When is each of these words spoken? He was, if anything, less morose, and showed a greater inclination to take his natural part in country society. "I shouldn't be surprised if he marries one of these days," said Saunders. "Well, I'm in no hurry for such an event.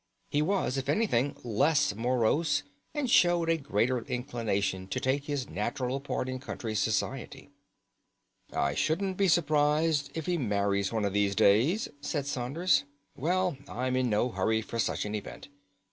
He 0.31 0.41
was, 0.41 0.77
if 0.77 0.89
anything, 0.89 1.35
less 1.43 1.93
morose, 1.93 2.63
and 2.91 3.07
showed 3.07 3.51
a 3.51 3.57
greater 3.57 4.03
inclination 4.05 4.87
to 4.87 4.99
take 4.99 5.25
his 5.25 5.47
natural 5.47 5.99
part 5.99 6.27
in 6.27 6.39
country 6.39 6.73
society. 6.73 7.51
"I 8.51 8.73
shouldn't 8.73 9.15
be 9.15 9.27
surprised 9.27 10.09
if 10.15 10.25
he 10.25 10.39
marries 10.39 10.91
one 10.91 11.05
of 11.05 11.13
these 11.13 11.35
days," 11.35 11.87
said 12.01 12.25
Saunders. 12.25 12.83
"Well, 13.15 13.57
I'm 13.67 13.95
in 13.95 14.09
no 14.09 14.29
hurry 14.29 14.63
for 14.63 14.79
such 14.79 15.05
an 15.05 15.13
event. 15.13 15.49